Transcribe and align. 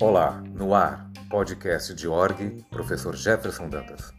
Olá, 0.00 0.42
no 0.54 0.74
ar, 0.74 1.10
podcast 1.30 1.94
de 1.94 2.06
org, 2.06 2.64
professor 2.70 3.16
Jefferson 3.16 3.68
Dantas. 3.68 4.12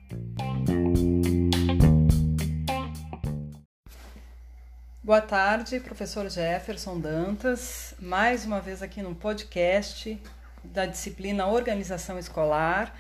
Boa 5.04 5.22
tarde, 5.22 5.80
professor 5.80 6.30
Jefferson 6.30 7.00
Dantas, 7.00 7.94
mais 8.00 8.46
uma 8.46 8.60
vez 8.60 8.84
aqui 8.84 9.02
no 9.02 9.16
podcast 9.16 10.22
da 10.64 10.86
disciplina 10.86 11.48
Organização 11.48 12.20
Escolar. 12.20 12.96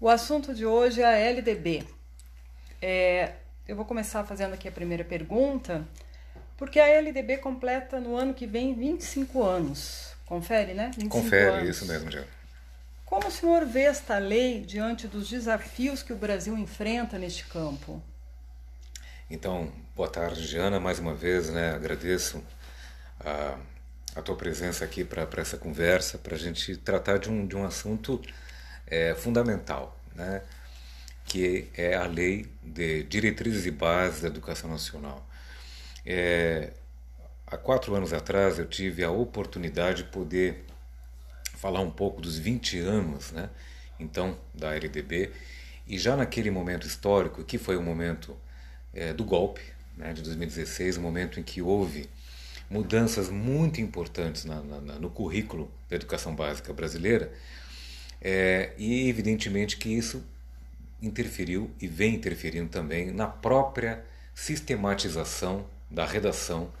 O 0.00 0.08
assunto 0.08 0.54
de 0.54 0.64
hoje 0.64 1.02
é 1.02 1.06
a 1.06 1.18
LDB. 1.18 1.86
É, 2.80 3.34
eu 3.66 3.76
vou 3.76 3.84
começar 3.84 4.24
fazendo 4.24 4.54
aqui 4.54 4.66
a 4.66 4.72
primeira 4.72 5.04
pergunta, 5.04 5.86
porque 6.62 6.78
a 6.78 6.86
LDB 6.86 7.38
completa 7.38 7.98
no 7.98 8.16
ano 8.16 8.32
que 8.32 8.46
vem 8.46 8.72
25 8.72 9.42
anos. 9.42 10.12
Confere, 10.24 10.74
né? 10.74 10.92
25 10.96 11.08
Confere, 11.08 11.56
anos. 11.56 11.68
isso 11.68 11.86
mesmo, 11.86 12.08
Diana. 12.08 12.28
Como 13.04 13.26
o 13.26 13.30
senhor 13.32 13.66
vê 13.66 13.80
esta 13.80 14.16
lei 14.18 14.60
diante 14.60 15.08
dos 15.08 15.28
desafios 15.28 16.04
que 16.04 16.12
o 16.12 16.16
Brasil 16.16 16.56
enfrenta 16.56 17.18
neste 17.18 17.46
campo? 17.46 18.00
Então, 19.28 19.72
boa 19.96 20.08
tarde, 20.08 20.46
Diana, 20.46 20.78
mais 20.78 21.00
uma 21.00 21.16
vez, 21.16 21.50
né? 21.50 21.72
Agradeço 21.74 22.40
a, 23.18 23.58
a 24.14 24.22
tua 24.22 24.36
presença 24.36 24.84
aqui 24.84 25.02
para 25.02 25.26
essa 25.38 25.58
conversa, 25.58 26.16
para 26.16 26.36
a 26.36 26.38
gente 26.38 26.76
tratar 26.76 27.18
de 27.18 27.28
um, 27.28 27.44
de 27.44 27.56
um 27.56 27.64
assunto 27.64 28.22
é, 28.86 29.16
fundamental, 29.16 29.98
né? 30.14 30.42
que 31.24 31.68
é 31.74 31.96
a 31.96 32.06
Lei 32.06 32.46
de 32.62 33.02
Diretrizes 33.02 33.66
e 33.66 33.72
Bases 33.72 34.20
da 34.20 34.28
Educação 34.28 34.70
Nacional. 34.70 35.26
É, 36.04 36.72
há 37.46 37.56
quatro 37.56 37.94
anos 37.94 38.12
atrás 38.12 38.58
eu 38.58 38.66
tive 38.66 39.04
a 39.04 39.10
oportunidade 39.10 40.02
de 40.02 40.08
poder 40.08 40.64
falar 41.56 41.80
um 41.80 41.90
pouco 41.90 42.20
dos 42.20 42.38
20 42.38 42.78
anos, 42.80 43.30
né? 43.30 43.48
Então, 44.00 44.36
da 44.52 44.74
LDB, 44.74 45.30
e 45.86 45.98
já 45.98 46.16
naquele 46.16 46.50
momento 46.50 46.86
histórico, 46.86 47.44
que 47.44 47.58
foi 47.58 47.76
o 47.76 47.82
momento 47.82 48.36
é, 48.92 49.12
do 49.12 49.24
golpe, 49.24 49.62
né, 49.96 50.12
de 50.12 50.22
2016, 50.22 50.96
o 50.96 51.00
momento 51.00 51.38
em 51.38 51.42
que 51.42 51.62
houve 51.62 52.08
mudanças 52.68 53.28
muito 53.28 53.80
importantes 53.80 54.44
na, 54.44 54.60
na, 54.62 54.98
no 54.98 55.10
currículo 55.10 55.70
da 55.88 55.96
educação 55.96 56.34
básica 56.34 56.72
brasileira, 56.72 57.32
é, 58.20 58.72
e 58.78 59.08
evidentemente 59.08 59.76
que 59.76 59.90
isso 59.90 60.24
interferiu 61.00 61.70
e 61.80 61.86
vem 61.86 62.14
interferindo 62.14 62.68
também 62.68 63.10
na 63.10 63.26
própria 63.26 64.04
sistematização 64.34 65.66
da 65.92 66.06
redação 66.06 66.72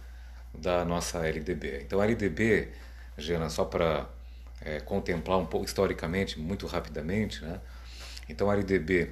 da 0.54 0.84
nossa 0.84 1.26
LDB. 1.26 1.80
Então, 1.82 2.00
a 2.00 2.04
LDB, 2.04 2.68
Jana, 3.16 3.48
só 3.48 3.64
para 3.64 4.08
é, 4.60 4.80
contemplar 4.80 5.38
um 5.38 5.46
pouco 5.46 5.66
historicamente, 5.66 6.40
muito 6.40 6.66
rapidamente, 6.66 7.44
né? 7.44 7.60
então 8.28 8.50
a 8.50 8.54
LDB 8.54 9.10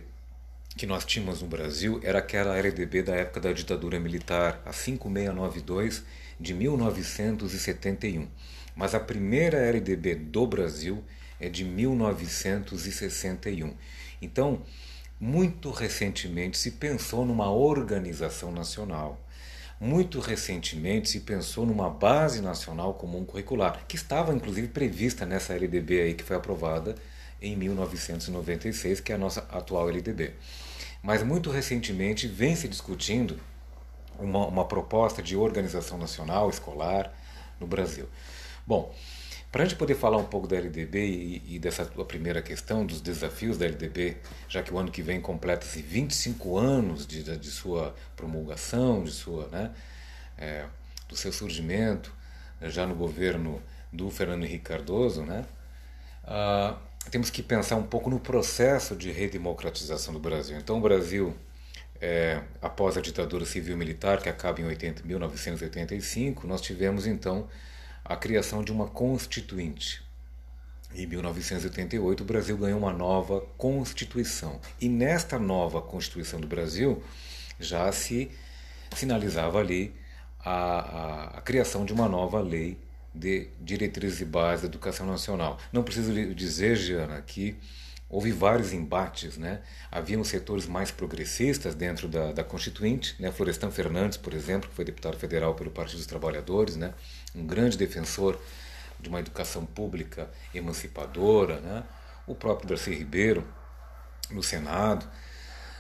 que 0.77 0.87
nós 0.87 1.05
tínhamos 1.05 1.43
no 1.43 1.49
Brasil 1.49 2.01
era 2.03 2.21
aquela 2.21 2.57
LDB 2.57 3.03
da 3.03 3.15
época 3.15 3.41
da 3.41 3.53
ditadura 3.53 3.99
militar, 3.99 4.63
a 4.65 4.73
5692 4.73 6.05
de 6.39 6.55
1971. 6.55 8.29
Mas 8.77 8.95
a 8.95 9.01
primeira 9.01 9.59
LDB 9.59 10.15
do 10.15 10.47
Brasil 10.47 11.03
é 11.41 11.49
de 11.49 11.65
1961. 11.65 13.75
Então, 14.23 14.63
muito 15.19 15.71
recentemente 15.71 16.57
se 16.57 16.71
pensou 16.73 17.25
numa 17.27 17.51
organização 17.51 18.53
nacional. 18.53 19.19
Muito 19.83 20.21
recentemente 20.21 21.09
se 21.09 21.21
pensou 21.21 21.65
numa 21.65 21.89
base 21.89 22.43
nacional 22.43 22.93
comum 22.93 23.25
curricular, 23.25 23.83
que 23.89 23.97
estava 23.97 24.35
inclusive 24.35 24.69
prevista 24.69 25.25
nessa 25.25 25.55
LDB 25.55 26.03
aí 26.03 26.15
que 26.15 26.23
foi 26.23 26.37
aprovada 26.37 26.95
em 27.41 27.57
1996, 27.57 29.01
que 29.01 29.11
é 29.11 29.15
a 29.15 29.19
nossa 29.19 29.41
atual 29.51 29.89
LDB. 29.89 30.35
Mas 31.03 31.23
muito 31.23 31.49
recentemente 31.51 32.29
vem 32.29 32.55
se 32.55 32.69
discutindo 32.69 33.41
uma, 34.19 34.47
uma 34.49 34.65
proposta 34.67 35.23
de 35.23 35.35
organização 35.35 35.97
nacional 35.97 36.51
escolar 36.51 37.11
no 37.59 37.67
Brasil. 37.67 38.07
Bom, 38.67 38.95
para 39.51 39.63
a 39.63 39.67
gente 39.67 39.77
poder 39.77 39.95
falar 39.95 40.17
um 40.17 40.25
pouco 40.25 40.47
da 40.47 40.57
LDB 40.57 40.99
e, 41.05 41.57
e 41.57 41.59
dessa 41.59 41.85
tua 41.85 42.05
primeira 42.05 42.41
questão, 42.41 42.87
dos 42.87 43.01
desafios 43.01 43.59
da 43.59 43.67
LDB, 43.67 44.17
já 44.49 44.63
que 44.63 44.73
o 44.73 44.79
ano 44.79 44.91
que 44.91 45.03
vem 45.03 45.21
completa-se 45.21 45.83
25 45.83 46.57
anos 46.57 47.07
de, 47.07 47.23
de 47.37 47.51
sua 47.51 47.95
promulgação, 48.15 49.03
de 49.03 49.11
sua, 49.11 49.49
né, 49.49 49.73
é, 50.39 50.67
do 51.09 51.17
seu 51.17 51.33
surgimento, 51.33 52.13
já 52.63 52.87
no 52.87 52.95
governo 52.95 53.61
do 53.93 54.09
Fernando 54.09 54.45
Henrique 54.45 54.65
Cardoso, 54.65 55.23
né, 55.23 55.45
ah, 56.25 56.77
temos 57.11 57.29
que 57.29 57.43
pensar 57.43 57.75
um 57.77 57.83
pouco 57.83 58.09
no 58.09 58.21
processo 58.21 58.95
de 58.95 59.11
redemocratização 59.11 60.15
do 60.15 60.21
Brasil. 60.21 60.57
Então, 60.59 60.79
o 60.79 60.81
Brasil, 60.81 61.35
é, 62.01 62.41
após 62.63 62.97
a 62.97 63.01
ditadura 63.01 63.45
civil-militar, 63.45 64.23
que 64.23 64.29
acaba 64.29 64.61
em 64.61 64.65
80, 64.65 65.03
1985, 65.05 66.47
nós 66.47 66.61
tivemos 66.61 67.07
então 67.07 67.49
a 68.05 68.17
criação 68.17 68.63
de 68.63 68.73
uma 68.73 68.87
constituinte. 68.89 70.03
Em 70.95 71.07
1988, 71.07 72.23
o 72.23 72.27
Brasil 72.27 72.57
ganhou 72.57 72.79
uma 72.79 72.93
nova 72.93 73.41
Constituição. 73.57 74.61
E 74.81 74.89
nesta 74.89 75.39
nova 75.39 75.81
Constituição 75.81 76.41
do 76.41 76.49
Brasil 76.49 77.03
já 77.61 77.91
se 77.93 78.31
sinalizava 78.97 79.61
ali 79.61 79.95
a, 80.41 80.51
a, 80.53 81.25
a 81.39 81.41
criação 81.43 81.85
de 81.85 81.93
uma 81.93 82.09
nova 82.09 82.41
lei 82.41 82.77
de 83.15 83.49
diretrizes 83.61 84.21
e 84.21 84.25
bases 84.25 84.63
da 84.63 84.69
educação 84.69 85.07
nacional. 85.07 85.59
Não 85.73 85.83
preciso 85.83 86.13
dizer, 86.35 86.77
Giana, 86.77 87.21
que 87.23 87.57
houve 88.11 88.33
vários 88.33 88.73
embates, 88.73 89.39
né? 89.39 89.63
Haviam 89.91 90.25
setores 90.25 90.67
mais 90.67 90.91
progressistas 90.91 91.77
dentro 91.77 92.09
da, 92.09 92.33
da 92.33 92.43
Constituinte, 92.43 93.15
né? 93.23 93.31
Florestan 93.31 93.71
Fernandes, 93.71 94.19
por 94.19 94.35
exemplo, 94.35 94.69
que 94.69 94.75
foi 94.75 94.85
deputado 94.85 95.17
federal 95.17 95.55
pelo 95.55 95.71
Partido 95.71 95.99
dos 95.99 96.07
Trabalhadores, 96.07 96.75
né? 96.77 96.93
Um 97.35 97.47
grande 97.47 97.79
defensor 97.79 98.39
de 98.99 99.09
uma 99.09 99.21
educação 99.21 99.65
pública 99.65 100.29
emancipadora, 100.53 101.61
né? 101.61 101.85
O 102.27 102.35
próprio 102.35 102.69
Darcy 102.69 102.93
Ribeiro 102.93 103.47
no 104.31 104.43
Senado, 104.43 105.07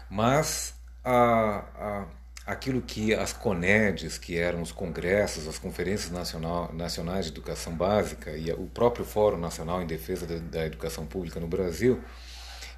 mas 0.08 0.74
a, 1.04 1.64
a 1.76 2.06
aquilo 2.50 2.82
que 2.82 3.14
as 3.14 3.32
CONEDs, 3.32 4.18
que 4.18 4.36
eram 4.36 4.60
os 4.60 4.72
congressos, 4.72 5.46
as 5.46 5.56
conferências 5.56 6.10
nacional, 6.10 6.72
nacionais 6.72 7.26
de 7.26 7.30
educação 7.30 7.72
básica 7.72 8.32
e 8.36 8.50
o 8.50 8.66
próprio 8.66 9.04
Fórum 9.04 9.38
Nacional 9.38 9.80
em 9.80 9.86
Defesa 9.86 10.26
da, 10.26 10.66
Educação 10.66 11.06
Pública 11.06 11.38
no 11.38 11.46
Brasil, 11.46 12.02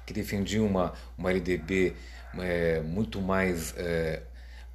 que 0.05 0.13
defendiam 0.13 0.67
uma, 0.67 0.93
uma 1.17 1.31
LDB 1.31 1.95
é, 2.37 2.81
muito 2.81 3.19
mais 3.19 3.73
é, 3.75 4.21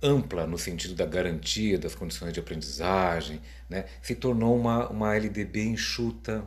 ampla 0.03 0.49
no 0.49 0.59
sentido 0.59 0.97
da 0.97 1.07
garantia 1.07 1.79
das 1.79 1.95
condições 1.95 2.33
de 2.33 2.41
aprendizagem, 2.41 3.41
né, 3.71 3.85
se 4.03 4.17
tornou 4.17 4.59
uma, 4.59 4.89
uma 4.89 5.15
LDB 5.15 5.63
enxuta, 5.63 6.45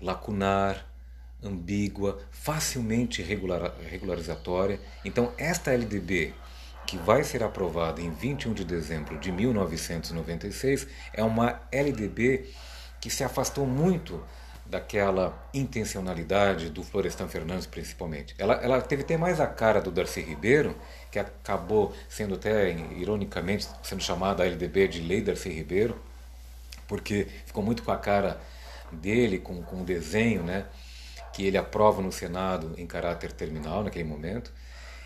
lacunar, 0.00 0.86
ambígua, 1.42 2.20
facilmente 2.30 3.20
regular, 3.20 3.74
regularizatória. 3.90 4.78
Então, 5.04 5.32
esta 5.36 5.72
LDB 5.72 6.34
que 6.90 6.98
vai 6.98 7.22
ser 7.22 7.40
aprovada 7.44 8.00
em 8.00 8.10
21 8.10 8.52
de 8.52 8.64
dezembro 8.64 9.16
de 9.16 9.30
1996, 9.30 10.88
é 11.12 11.22
uma 11.22 11.62
LDB 11.70 12.52
que 13.00 13.08
se 13.08 13.22
afastou 13.22 13.64
muito 13.64 14.20
daquela 14.66 15.48
intencionalidade 15.54 16.68
do 16.68 16.82
Florestan 16.82 17.28
Fernandes, 17.28 17.64
principalmente. 17.64 18.34
Ela, 18.36 18.54
ela 18.54 18.82
teve 18.82 19.02
até 19.02 19.16
mais 19.16 19.38
a 19.38 19.46
cara 19.46 19.80
do 19.80 19.92
Darcy 19.92 20.20
Ribeiro, 20.20 20.76
que 21.12 21.20
acabou 21.20 21.94
sendo 22.08 22.34
até, 22.34 22.72
ironicamente, 22.72 23.68
sendo 23.84 24.02
chamada 24.02 24.42
a 24.42 24.46
LDB 24.46 24.88
de 24.88 25.00
Lei 25.00 25.22
Darcy 25.22 25.48
Ribeiro, 25.48 25.96
porque 26.88 27.28
ficou 27.46 27.62
muito 27.62 27.84
com 27.84 27.92
a 27.92 27.98
cara 27.98 28.40
dele, 28.90 29.38
com, 29.38 29.62
com 29.62 29.82
o 29.82 29.84
desenho, 29.84 30.42
né, 30.42 30.66
que 31.32 31.46
ele 31.46 31.56
aprova 31.56 32.02
no 32.02 32.10
Senado 32.10 32.74
em 32.76 32.84
caráter 32.84 33.30
terminal 33.30 33.84
naquele 33.84 34.02
momento 34.02 34.52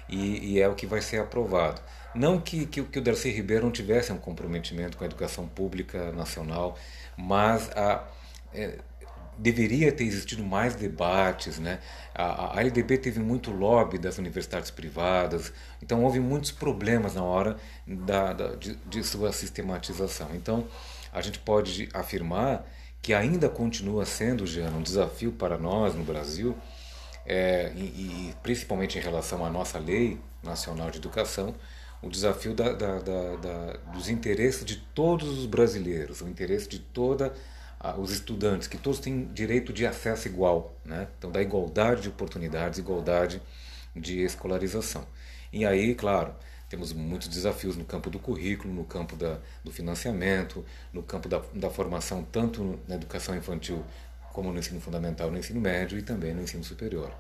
e, 0.09 0.55
e, 0.55 0.61
é 0.61 0.69
o 0.69 0.75
que 0.75 0.87
vai 0.87 1.01
ser 1.01 1.19
aprovado. 1.19 1.81
Não 2.15 2.41
que, 2.41 2.67
que, 2.67 2.83
que 2.83 2.99
o 2.99 3.03
Darcy 3.03 3.31
Ribeiro 3.31 3.65
não 3.65 3.73
tivesse 3.73 4.13
um 4.13 4.19
comprometimento 4.19 4.97
com 4.97 5.05
a 5.05 5.07
educação 5.07 5.49
pública 5.49 6.13
nacional, 6.13 6.79
mas 7.17 7.71
a, 7.77 8.05
é, 8.53 8.79
deveria 9.39 9.91
ter 9.93 10.05
existido 10.05 10.45
mais 10.45 10.75
debates. 10.75 11.59
Né? 11.59 11.81
A, 12.15 12.57
a 12.57 12.61
LDB 12.61 12.99
teve 12.99 13.21
muito 13.21 13.51
lobby 13.51 13.99
das 13.99 14.19
universidades 14.19 14.71
privadas, 14.71 15.53
então 15.83 16.05
houve 16.05 16.21
muitos 16.21 16.51
problemas 16.51 17.15
na 17.15 17.23
hora 17.23 17.57
da, 17.87 18.33
da 18.33 18.55
de, 18.55 18.77
de 18.77 19.05
sua 19.05 19.33
sistematização. 19.33 20.29
Então 20.35 20.67
a 21.13 21.21
gente 21.21 21.39
pode 21.39 21.89
afirmar 21.93 22.65
que 23.03 23.13
ainda 23.13 23.49
continua 23.49 24.07
sendo, 24.07 24.47
Jean, 24.47 24.71
um 24.71 24.83
desafio 24.83 25.33
para 25.33 25.59
nós 25.59 25.95
no 25.95 26.05
Brasil 26.05 26.57
é, 27.27 27.73
e, 27.75 27.81
e, 27.81 28.35
principalmente 28.43 28.99
em 28.99 29.01
relação 29.01 29.45
à 29.45 29.51
nossa 29.51 29.79
lei 29.79 30.19
nacional 30.43 30.91
de 30.91 30.99
educação, 30.99 31.55
o 32.03 32.09
desafio 32.11 32.55
da, 32.55 32.73
da, 32.73 32.99
da, 32.99 33.73
dos 33.93 34.09
interesses 34.09 34.65
de 34.65 34.77
todos 34.77 35.39
os 35.39 35.47
brasileiros, 35.47 36.21
o 36.21 36.29
interesse 36.29 36.69
de 36.69 36.79
toda 36.79 37.33
os 37.99 38.11
estudantes, 38.11 38.67
que 38.67 38.79
todos 38.79 38.99
têm 38.99 39.27
direito 39.33 39.73
de 39.73 39.87
acesso 39.87 40.27
igual, 40.27 40.75
né? 40.85 41.09
então 41.19 41.31
da 41.31 41.43
igualdade 41.43 42.03
de 42.03 42.09
oportunidades, 42.09 42.79
igualdade 42.79 43.43
de 43.95 44.21
escolarização. 44.21 45.07
E 45.53 45.67
aí, 45.67 45.95
claro, 45.95 46.35
temos 46.69 46.93
muitos 46.93 47.29
desafios 47.29 47.77
no 47.77 47.85
campo 47.85 48.09
do 48.09 48.19
currículo, 48.19 48.73
no 48.73 48.85
campo 48.85 49.17
da, 49.17 49.39
do 49.63 49.71
financiamento, 49.71 50.65
no 50.93 51.03
campo 51.03 51.29
da, 51.29 51.43
da 51.55 51.71
formação, 51.71 52.25
tanto 52.25 52.81
na 52.89 52.95
educação 52.95 53.37
infantil 53.37 53.85
como 54.35 54.53
no 54.53 54.59
ensino 54.59 54.81
fundamental, 54.81 55.31
no 55.31 55.39
ensino 55.39 55.61
médio 55.61 55.97
e 55.97 56.03
também 56.03 56.35
no 56.35 56.43
ensino 56.43 56.65
superior. 56.65 57.11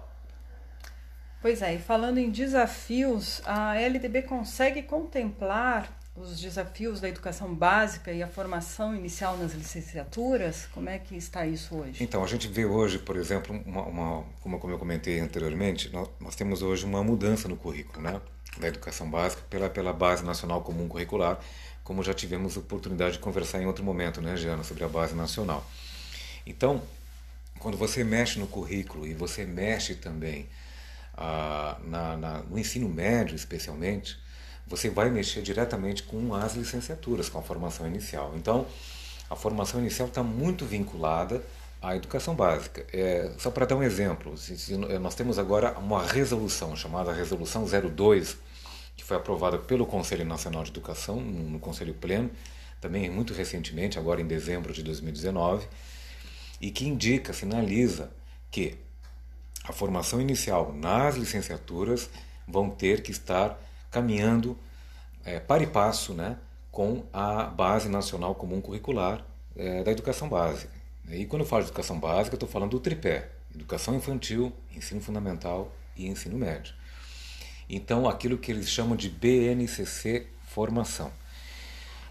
Pois 1.40 1.62
é, 1.62 1.74
e 1.74 1.78
falando 1.78 2.18
em 2.18 2.30
desafios, 2.30 3.40
a 3.46 3.76
LDB 3.76 4.22
consegue 4.22 4.82
contemplar 4.82 6.00
os 6.16 6.40
desafios 6.40 7.00
da 7.00 7.08
educação 7.08 7.54
básica 7.54 8.10
e 8.12 8.22
a 8.22 8.26
formação 8.26 8.94
inicial 8.94 9.36
nas 9.36 9.52
licenciaturas? 9.52 10.66
Como 10.72 10.88
é 10.88 10.98
que 10.98 11.16
está 11.16 11.46
isso 11.46 11.76
hoje? 11.76 12.02
Então, 12.02 12.22
a 12.22 12.26
gente 12.26 12.48
vê 12.48 12.64
hoje, 12.64 12.98
por 12.98 13.16
exemplo, 13.16 13.60
uma, 13.64 13.82
uma 13.82 14.24
como, 14.40 14.70
eu 14.70 14.78
comentei 14.78 15.20
anteriormente, 15.20 15.92
nós, 15.92 16.08
nós, 16.20 16.34
temos 16.34 16.62
hoje 16.62 16.84
uma 16.84 17.02
mudança 17.02 17.48
no 17.48 17.56
currículo 17.56 18.02
né, 18.02 18.20
da 18.58 18.68
educação 18.68 19.08
básica 19.08 19.42
pela, 19.50 19.68
pela 19.68 19.92
Base 19.92 20.24
Nacional 20.24 20.62
Comum 20.62 20.88
Curricular, 20.88 21.38
como 21.82 22.02
já 22.02 22.14
tivemos 22.14 22.56
oportunidade 22.56 23.14
de 23.14 23.18
conversar 23.18 23.60
em 23.60 23.66
outro 23.66 23.84
momento, 23.84 24.20
né, 24.20 24.36
Giana, 24.36 24.64
sobre 24.64 24.82
a 24.84 24.88
Base 24.88 25.14
Nacional. 25.14 25.64
Então, 26.46 26.82
quando 27.64 27.78
você 27.78 28.04
mexe 28.04 28.38
no 28.38 28.46
currículo 28.46 29.06
e 29.06 29.14
você 29.14 29.46
mexe 29.46 29.94
também 29.94 30.46
ah, 31.16 31.78
na, 31.82 32.14
na, 32.14 32.38
no 32.42 32.58
ensino 32.58 32.86
médio, 32.90 33.34
especialmente, 33.34 34.18
você 34.66 34.90
vai 34.90 35.08
mexer 35.08 35.40
diretamente 35.40 36.02
com 36.02 36.34
as 36.34 36.54
licenciaturas, 36.56 37.30
com 37.30 37.38
a 37.38 37.42
formação 37.42 37.86
inicial. 37.86 38.34
Então, 38.36 38.66
a 39.30 39.34
formação 39.34 39.80
inicial 39.80 40.08
está 40.08 40.22
muito 40.22 40.66
vinculada 40.66 41.42
à 41.80 41.96
educação 41.96 42.34
básica. 42.34 42.84
É, 42.92 43.32
só 43.38 43.50
para 43.50 43.64
dar 43.64 43.76
um 43.76 43.82
exemplo, 43.82 44.34
nós 45.00 45.14
temos 45.14 45.38
agora 45.38 45.72
uma 45.78 46.06
resolução 46.06 46.76
chamada 46.76 47.14
Resolução 47.14 47.64
02, 47.64 48.36
que 48.94 49.02
foi 49.02 49.16
aprovada 49.16 49.56
pelo 49.56 49.86
Conselho 49.86 50.26
Nacional 50.26 50.64
de 50.64 50.70
Educação, 50.70 51.18
no 51.18 51.58
Conselho 51.58 51.94
Pleno, 51.94 52.30
também 52.78 53.08
muito 53.08 53.32
recentemente, 53.32 53.98
agora 53.98 54.20
em 54.20 54.26
dezembro 54.26 54.70
de 54.70 54.82
2019, 54.82 55.66
e 56.60 56.70
que 56.70 56.86
indica, 56.86 57.32
sinaliza 57.32 58.10
que 58.50 58.78
a 59.64 59.72
formação 59.72 60.20
inicial 60.20 60.72
nas 60.72 61.16
licenciaturas 61.16 62.08
vão 62.46 62.70
ter 62.70 63.02
que 63.02 63.10
estar 63.10 63.58
caminhando 63.90 64.58
é, 65.24 65.40
para 65.40 65.62
e 65.62 65.66
passo 65.66 66.12
né, 66.12 66.36
com 66.70 67.04
a 67.12 67.44
Base 67.44 67.88
Nacional 67.88 68.34
Comum 68.34 68.60
Curricular 68.60 69.24
é, 69.56 69.82
da 69.82 69.90
Educação 69.90 70.28
Básica. 70.28 70.72
E 71.08 71.26
quando 71.26 71.42
eu 71.42 71.46
falo 71.46 71.62
de 71.62 71.68
educação 71.68 71.98
básica, 71.98 72.34
estou 72.34 72.48
falando 72.48 72.70
do 72.70 72.80
tripé: 72.80 73.30
educação 73.54 73.94
infantil, 73.94 74.52
ensino 74.74 75.00
fundamental 75.00 75.70
e 75.96 76.06
ensino 76.06 76.36
médio. 76.36 76.74
Então, 77.68 78.08
aquilo 78.08 78.38
que 78.38 78.50
eles 78.50 78.68
chamam 78.68 78.96
de 78.96 79.08
BNCC 79.08 80.26
formação. 80.46 81.10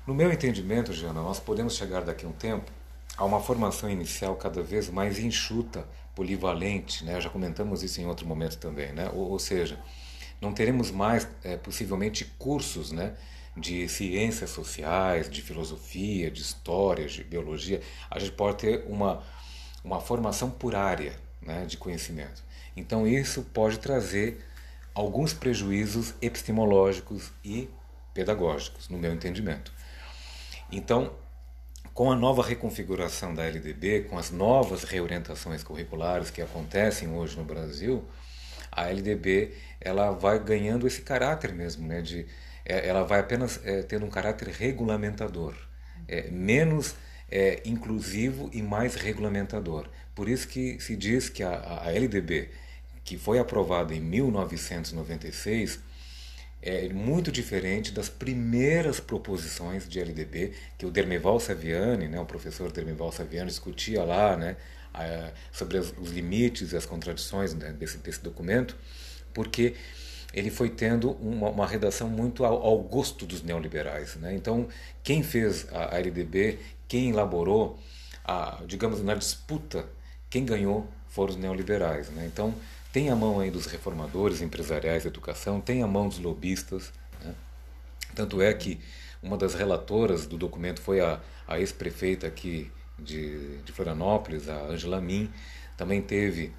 No 0.06 0.14
meu 0.14 0.32
entendimento, 0.32 0.92
Jana, 0.92 1.22
nós 1.22 1.40
podemos 1.40 1.76
chegar 1.76 2.02
daqui 2.02 2.26
a 2.26 2.30
um 2.30 2.34
tempo 2.34 2.72
a 3.18 3.26
uma 3.26 3.40
formação 3.40 3.90
inicial 3.90 4.36
cada 4.36 4.62
vez 4.62 4.90
mais 4.90 5.20
enxuta, 5.20 5.88
polivalente, 6.16 7.04
né? 7.04 7.20
já 7.20 7.30
comentamos 7.30 7.84
isso 7.84 8.00
em 8.02 8.06
outro 8.06 8.26
momento 8.26 8.58
também, 8.58 8.92
né? 8.92 9.10
ou, 9.14 9.32
ou 9.32 9.40
seja, 9.40 9.80
não 10.42 10.54
teremos 10.54 10.92
mais, 10.92 11.28
é, 11.44 11.56
possivelmente, 11.56 12.26
cursos 12.38 12.92
né, 12.92 13.16
de 13.56 13.88
ciências 13.88 14.50
sociais, 14.50 15.30
de 15.30 15.42
filosofia, 15.42 16.30
de 16.30 16.42
história, 16.42 17.08
de 17.08 17.24
biologia. 17.24 17.82
A 18.12 18.20
gente 18.20 18.34
pode 18.34 18.58
ter 18.58 18.86
uma, 18.88 19.24
uma 19.84 20.02
formação 20.02 20.52
por 20.52 20.76
área 20.76 21.18
né, 21.42 21.66
de 21.66 21.78
conhecimento. 21.78 22.44
Então, 22.76 23.08
isso 23.08 23.44
pode 23.54 23.80
trazer 23.80 24.44
alguns 24.94 25.34
prejuízos 25.34 26.14
epistemológicos 26.22 27.32
e 27.44 27.70
pedagógicos, 28.14 28.90
no 28.90 28.98
meu 28.98 29.14
entendimento. 29.14 29.74
Então, 30.72 31.14
com 31.94 32.12
a 32.12 32.16
nova 32.16 32.42
reconfiguração 32.42 33.36
da 33.36 33.46
LDB, 33.46 34.06
com 34.10 34.18
as 34.18 34.32
novas 34.32 34.84
reorientações 34.84 35.64
curriculares 35.64 36.32
que 36.32 36.42
acontecem 36.42 37.10
hoje 37.10 37.38
no 37.38 37.46
Brasil, 37.46 38.04
a 38.72 38.90
LDB 38.90 39.54
ela 39.80 40.12
vai 40.12 40.40
ganhando 40.40 40.88
esse 40.88 41.02
caráter 41.02 41.54
mesmo, 41.54 41.88
né, 41.88 42.02
de, 42.02 42.26
é, 42.66 42.88
ela 42.88 43.04
vai 43.04 43.20
apenas 43.20 43.60
é, 43.64 43.84
tendo 43.84 44.06
um 44.06 44.10
caráter 44.10 44.48
regulamentador, 44.48 45.54
é, 46.08 46.30
menos 46.32 46.96
é, 47.30 47.62
inclusivo 47.66 48.50
e 48.52 48.62
mais 48.62 48.96
regulamentador. 48.96 49.88
Por 50.16 50.28
isso 50.28 50.48
que 50.48 50.80
se 50.80 50.96
diz 50.96 51.30
que 51.30 51.44
a, 51.44 51.84
a 51.84 51.92
LDB, 51.92 52.50
que 53.04 53.18
foi 53.18 53.38
aprovada 53.38 53.94
em 53.94 54.00
1996, 54.00 55.80
é 56.66 56.88
muito 56.90 57.32
diferente 57.32 57.92
das 57.92 58.08
primeiras 58.08 59.00
proposições 59.00 59.88
de 59.88 60.00
LDB 60.00 60.54
que 60.78 60.86
o 60.86 60.92
Dermeval 60.92 61.40
Saviani, 61.40 62.08
né, 62.08 62.20
o 62.20 62.26
professor 62.26 62.72
Dermeval 62.72 63.12
Saviani, 63.12 63.50
discutia 63.50 64.04
lá 64.04 64.38
né, 64.38 64.56
sobre 65.52 65.78
os 65.78 66.12
limites 66.12 66.72
e 66.72 66.78
as 66.78 66.86
contradições 66.86 67.54
né, 67.54 67.74
desse, 67.74 67.98
desse 67.98 68.22
documento, 68.22 68.78
porque 69.34 69.76
ele 70.34 70.50
foi 70.50 70.70
tendo 70.70 71.12
uma, 71.12 71.50
uma 71.50 71.68
redação 71.68 72.10
muito 72.10 72.46
ao, 72.46 72.64
ao, 72.64 72.80
gosto 72.80 73.26
dos 73.26 73.44
neoliberais. 73.44 74.16
Né? 74.16 74.34
Então, 74.34 74.68
quem 75.04 75.22
fez 75.22 75.68
a, 75.72 75.96
a 75.96 76.00
LDB, 76.00 76.60
quem 76.88 77.10
elaborou, 77.10 77.78
a, 78.24 78.62
digamos, 78.66 79.04
na 79.04 79.14
disputa, 79.16 79.86
quem 80.30 80.46
ganhou 80.46 80.88
foram 81.08 81.34
os 81.34 81.38
neoliberais. 81.38 82.10
Né? 82.10 82.26
Então, 82.26 82.56
tem 82.94 83.10
a 83.10 83.16
mão 83.16 83.40
aí 83.40 83.50
dos 83.50 83.66
reformadores 83.66 84.40
empresariais 84.40 85.04
da 85.04 85.10
educação, 85.10 85.60
tem 85.60 85.82
a 85.82 85.88
mão 85.88 86.08
dos 86.08 86.20
lobistas. 86.20 86.94
Né? 87.26 87.34
Tanto 88.14 88.40
é 88.40 88.54
que 88.54 88.80
uma 89.22 89.36
das 89.36 89.56
relatoras 89.56 90.28
do 90.28 90.38
documento 90.38 90.80
foi 90.80 91.02
a, 91.02 91.20
a 91.48 91.60
ex-prefeita 91.60 92.28
aqui 92.28 92.72
de, 93.00 93.58
de 93.64 93.72
Florianópolis, 93.72 94.48
a 94.48 94.66
Angela 94.66 95.02
Min. 95.02 95.28
Também 95.76 96.04
teve 96.04 96.54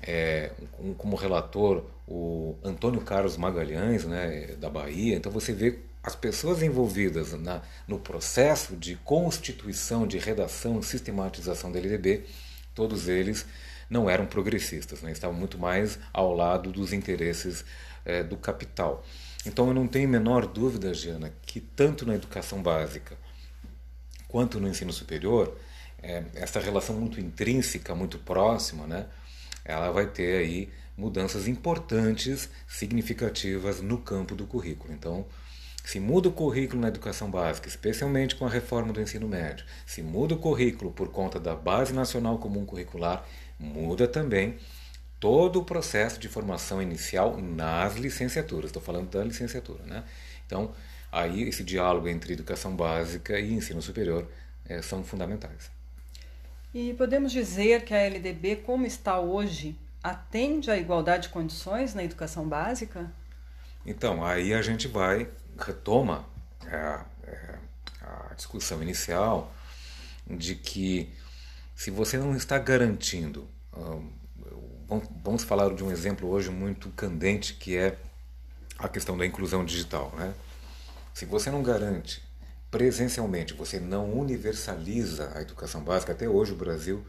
é, 0.00 0.52
um, 0.78 0.94
como 0.94 1.16
relator 1.16 1.84
o 2.06 2.56
Antônio 2.62 3.00
Carlos 3.00 3.36
Magalhães, 3.36 4.04
né, 4.04 4.54
da 4.60 4.70
Bahia. 4.70 5.16
Então 5.16 5.32
você 5.32 5.52
vê 5.52 5.80
as 6.00 6.14
pessoas 6.14 6.62
envolvidas 6.62 7.32
na, 7.32 7.60
no 7.88 7.98
processo 7.98 8.76
de 8.76 8.94
constituição, 8.96 10.06
de 10.06 10.18
redação, 10.18 10.80
sistematização 10.80 11.72
da 11.72 11.80
LDB, 11.80 12.24
todos 12.72 13.08
eles 13.08 13.44
não 13.88 14.08
eram 14.08 14.26
progressistas, 14.26 15.02
né? 15.02 15.12
estavam 15.12 15.36
muito 15.36 15.58
mais 15.58 15.98
ao 16.12 16.34
lado 16.34 16.70
dos 16.70 16.92
interesses 16.92 17.64
é, 18.04 18.22
do 18.22 18.36
capital. 18.36 19.04
Então 19.44 19.68
eu 19.68 19.74
não 19.74 19.86
tenho 19.86 20.08
a 20.08 20.10
menor 20.10 20.46
dúvida, 20.46 20.94
Giana, 20.94 21.32
que 21.42 21.60
tanto 21.60 22.06
na 22.06 22.14
educação 22.14 22.62
básica 22.62 23.16
quanto 24.28 24.58
no 24.58 24.68
ensino 24.68 24.92
superior, 24.92 25.56
é, 26.02 26.24
essa 26.34 26.58
relação 26.58 26.96
muito 26.96 27.20
intrínseca, 27.20 27.94
muito 27.94 28.18
próxima, 28.18 28.86
né? 28.86 29.06
ela 29.64 29.90
vai 29.90 30.06
ter 30.06 30.38
aí 30.38 30.70
mudanças 30.96 31.46
importantes, 31.46 32.48
significativas 32.66 33.80
no 33.80 33.98
campo 33.98 34.34
do 34.34 34.46
currículo. 34.46 34.92
Então, 34.92 35.26
se 35.84 35.98
muda 35.98 36.28
o 36.28 36.32
currículo 36.32 36.80
na 36.80 36.88
educação 36.88 37.30
básica, 37.30 37.68
especialmente 37.68 38.36
com 38.36 38.46
a 38.46 38.48
reforma 38.48 38.92
do 38.92 39.00
ensino 39.00 39.28
médio, 39.28 39.64
se 39.84 40.02
muda 40.02 40.34
o 40.34 40.38
currículo 40.38 40.92
por 40.92 41.08
conta 41.08 41.40
da 41.40 41.54
Base 41.54 41.92
Nacional 41.92 42.38
Comum 42.38 42.64
Curricular, 42.64 43.26
muda 43.58 44.06
também 44.08 44.58
todo 45.20 45.60
o 45.60 45.64
processo 45.64 46.18
de 46.18 46.28
formação 46.28 46.82
inicial 46.82 47.36
nas 47.40 47.94
licenciaturas. 47.94 48.66
Estou 48.66 48.82
falando 48.82 49.08
da 49.08 49.22
licenciatura, 49.22 49.84
né? 49.84 50.02
Então, 50.46 50.74
aí 51.12 51.44
esse 51.44 51.62
diálogo 51.62 52.08
entre 52.08 52.32
educação 52.32 52.74
básica 52.74 53.38
e 53.38 53.52
ensino 53.52 53.80
superior 53.80 54.28
é, 54.68 54.82
são 54.82 55.04
fundamentais. 55.04 55.70
E 56.74 56.94
podemos 56.94 57.30
dizer 57.30 57.84
que 57.84 57.94
a 57.94 57.98
LDB, 57.98 58.56
como 58.56 58.86
está 58.86 59.20
hoje, 59.20 59.76
atende 60.02 60.70
à 60.70 60.76
igualdade 60.76 61.24
de 61.24 61.28
condições 61.28 61.94
na 61.94 62.02
educação 62.02 62.48
básica? 62.48 63.12
Então, 63.84 64.24
aí 64.24 64.54
a 64.54 64.62
gente 64.62 64.88
vai, 64.88 65.28
retoma 65.58 66.24
é, 66.66 67.00
é, 67.24 67.58
a 68.00 68.34
discussão 68.34 68.82
inicial 68.82 69.52
de 70.26 70.54
que 70.54 71.12
se 71.74 71.90
você 71.90 72.16
não 72.18 72.36
está 72.36 72.58
garantindo, 72.58 73.48
vamos 75.24 75.44
falar 75.44 75.74
de 75.74 75.82
um 75.82 75.90
exemplo 75.90 76.28
hoje 76.28 76.50
muito 76.50 76.90
candente 76.90 77.54
que 77.54 77.76
é 77.76 77.98
a 78.78 78.88
questão 78.88 79.16
da 79.16 79.24
inclusão 79.24 79.64
digital, 79.64 80.12
né? 80.16 80.34
Se 81.14 81.24
você 81.24 81.50
não 81.50 81.62
garante 81.62 82.22
presencialmente, 82.70 83.52
você 83.52 83.78
não 83.78 84.10
universaliza 84.12 85.30
a 85.34 85.42
educação 85.42 85.82
básica, 85.82 86.12
até 86.12 86.28
hoje 86.28 86.52
o 86.52 86.56
Brasil 86.56 87.06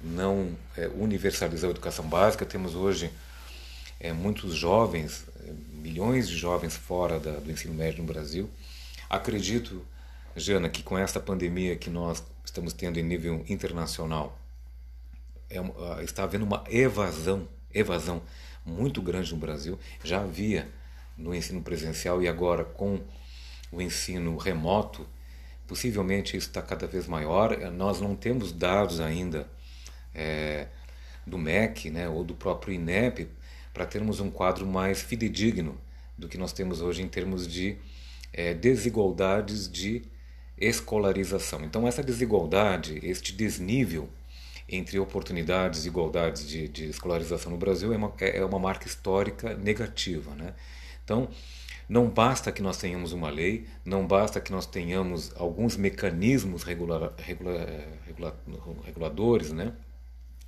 não 0.00 0.56
é, 0.76 0.88
universalizou 0.88 1.68
a 1.68 1.70
educação 1.70 2.06
básica, 2.06 2.44
temos 2.44 2.74
hoje 2.74 3.10
é, 4.00 4.12
muitos 4.12 4.54
jovens, 4.54 5.24
é, 5.40 5.52
milhões 5.72 6.28
de 6.28 6.36
jovens 6.36 6.76
fora 6.76 7.18
da, 7.20 7.32
do 7.32 7.50
ensino 7.50 7.72
médio 7.72 8.02
no 8.02 8.12
Brasil. 8.12 8.50
Acredito, 9.08 9.80
Jana, 10.34 10.68
que 10.68 10.82
com 10.82 10.98
esta 10.98 11.20
pandemia 11.20 11.76
que 11.76 11.88
nós 11.88 12.22
estamos 12.46 12.72
tendo 12.72 12.98
em 12.98 13.02
nível 13.02 13.44
internacional, 13.48 14.38
é, 15.50 15.58
está 16.02 16.22
havendo 16.22 16.44
uma 16.44 16.64
evasão, 16.70 17.46
evasão 17.74 18.22
muito 18.64 19.02
grande 19.02 19.32
no 19.32 19.38
Brasil. 19.38 19.78
Já 20.02 20.22
havia 20.22 20.68
no 21.18 21.34
ensino 21.34 21.60
presencial 21.60 22.22
e 22.22 22.28
agora 22.28 22.64
com 22.64 23.00
o 23.70 23.82
ensino 23.82 24.36
remoto, 24.36 25.06
possivelmente 25.66 26.36
isso 26.36 26.48
está 26.48 26.62
cada 26.62 26.86
vez 26.86 27.06
maior. 27.06 27.56
Nós 27.72 28.00
não 28.00 28.14
temos 28.14 28.52
dados 28.52 29.00
ainda 29.00 29.48
é, 30.14 30.68
do 31.26 31.36
MEC 31.36 31.90
né, 31.90 32.08
ou 32.08 32.24
do 32.24 32.34
próprio 32.34 32.72
INEP 32.74 33.28
para 33.74 33.84
termos 33.84 34.20
um 34.20 34.30
quadro 34.30 34.66
mais 34.66 35.02
fidedigno 35.02 35.78
do 36.16 36.28
que 36.28 36.38
nós 36.38 36.52
temos 36.52 36.80
hoje 36.80 37.02
em 37.02 37.08
termos 37.08 37.46
de 37.46 37.76
é, 38.32 38.54
desigualdades 38.54 39.70
de 39.70 40.02
escolarização. 40.58 41.64
Então, 41.64 41.86
essa 41.86 42.02
desigualdade, 42.02 43.00
este 43.02 43.32
desnível 43.32 44.08
entre 44.68 44.98
oportunidades 44.98 45.84
e 45.84 45.88
igualdades 45.88 46.48
de, 46.48 46.66
de, 46.68 46.88
escolarização 46.88 47.52
no 47.52 47.58
Brasil 47.58 47.92
é 47.92 47.96
uma, 47.96 48.12
é, 48.20 48.38
é 48.38 48.44
uma 48.44 48.58
marca 48.58 48.86
histórica 48.86 49.54
negativa. 49.54 50.34
Né? 50.34 50.54
Então, 51.04 51.28
não 51.88 52.08
basta 52.08 52.50
que 52.50 52.60
nós 52.60 52.76
tenhamos 52.76 53.12
uma 53.12 53.30
lei, 53.30 53.66
não 53.84 54.06
basta 54.06 54.40
que 54.40 54.50
nós 54.50 54.66
tenhamos 54.66 55.32
alguns 55.36 55.76
mecanismos 55.76 56.64
regula, 56.64 57.14
regula, 57.18 57.66
regula, 58.06 58.36
reguladores, 58.84 59.52
né? 59.52 59.72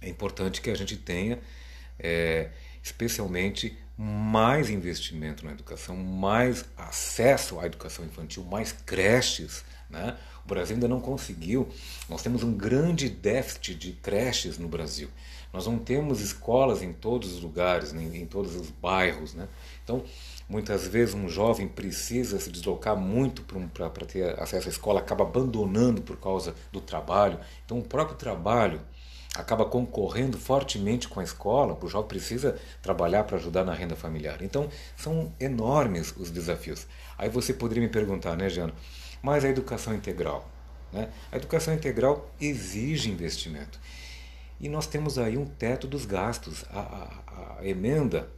é 0.01 0.09
importante 0.09 0.61
que 0.61 0.71
a 0.71 0.75
gente 0.75 0.97
tenha, 0.97 1.39
é, 1.99 2.51
especialmente, 2.83 3.77
mais 4.01 4.71
investimento 4.71 5.45
na 5.45 5.51
educação, 5.51 5.97
mais 5.97 6.65
acesso 6.77 7.59
à 7.59 7.67
educação 7.67 8.05
infantil, 8.05 8.45
mais 8.45 8.71
creches. 8.71 9.65
Né? 9.91 10.17
O 10.45 10.49
Brasil 10.49 10.77
ainda 10.77 10.87
não 10.87 11.01
conseguiu. 11.01 11.69
Nós 12.09 12.23
temos 12.23 12.45
um 12.45 12.53
grande 12.53 13.09
déficit 13.09 13.75
de 13.75 13.93
creches 13.95 14.57
no 14.57 14.69
Brasil. 14.69 15.09
Nós 15.53 15.67
não 15.67 15.79
temos 15.79 16.21
escolas 16.21 16.81
em 16.81 16.93
todos 16.93 17.35
os 17.35 17.43
lugares, 17.43 17.93
em, 17.93 18.19
em 18.19 18.25
todos 18.25 18.55
os 18.55 18.71
bairros. 18.71 19.35
Né? 19.35 19.49
Então, 19.83 20.05
muitas 20.49 20.87
vezes 20.87 21.17
um 21.17 21.29
jovem 21.29 21.67
precisa 21.67 22.39
se 22.39 22.53
deslocar 22.53 22.97
muito 22.97 23.43
para 23.43 24.07
ter 24.07 24.41
acesso 24.41 24.69
à 24.69 24.71
escola, 24.71 25.01
acaba 25.01 25.25
abandonando 25.25 26.03
por 26.03 26.19
causa 26.19 26.55
do 26.71 26.81
trabalho. 26.81 27.41
Então, 27.65 27.81
o 27.81 27.85
próprio 27.85 28.17
trabalho 28.17 28.81
acaba 29.39 29.65
concorrendo 29.65 30.37
fortemente 30.37 31.09
com 31.09 31.21
a 31.21 31.25
escola, 31.25 31.79
o 31.81 31.89
jovem 31.89 32.09
precisa 32.09 32.59
trabalhar 32.83 33.25
para 33.25 33.37
ajudar 33.37 33.65
na 33.65 33.73
renda 33.73 33.95
familiar. 33.95 34.43
Então, 34.43 34.69
são 34.97 35.33
enormes 35.39 36.13
os 36.17 36.31
desafios. 36.31 36.87
Aí 37.17 37.29
você 37.29 37.55
poderia 37.55 37.83
me 37.83 37.89
perguntar, 37.89 38.37
né, 38.37 38.49
Jana, 38.49 38.75
mas 39.23 39.45
a 39.45 39.49
educação 39.49 39.95
integral? 39.95 40.49
Né? 40.93 41.09
A 41.31 41.37
educação 41.37 41.73
integral 41.73 42.29
exige 42.41 43.11
investimento. 43.11 43.79
E 44.61 44.69
nós 44.69 44.87
temos 44.87 45.19
aí 45.19 45.39
um 45.39 45.47
teto 45.47 45.87
dos 45.87 46.05
gastos. 46.05 46.65
A, 46.71 46.81
a, 46.81 47.59
a 47.61 47.67
emenda 47.67 48.29